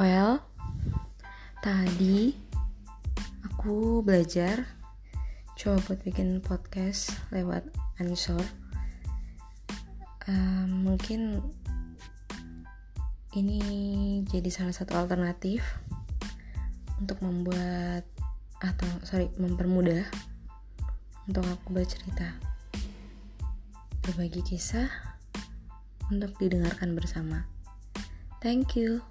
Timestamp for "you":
28.80-29.04